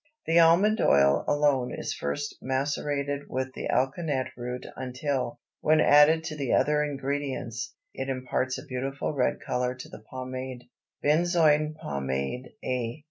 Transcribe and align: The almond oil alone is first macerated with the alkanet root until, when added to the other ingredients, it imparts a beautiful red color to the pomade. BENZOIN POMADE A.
The 0.25 0.39
almond 0.39 0.81
oil 0.81 1.23
alone 1.27 1.71
is 1.71 1.93
first 1.93 2.37
macerated 2.41 3.29
with 3.29 3.53
the 3.53 3.67
alkanet 3.67 4.31
root 4.35 4.65
until, 4.75 5.37
when 5.59 5.79
added 5.79 6.23
to 6.23 6.35
the 6.35 6.53
other 6.53 6.83
ingredients, 6.83 7.75
it 7.93 8.09
imparts 8.09 8.57
a 8.57 8.65
beautiful 8.65 9.13
red 9.13 9.39
color 9.41 9.75
to 9.75 9.89
the 9.89 10.01
pomade. 10.09 10.63
BENZOIN 11.03 11.75
POMADE 11.75 12.45
A. 12.65 12.99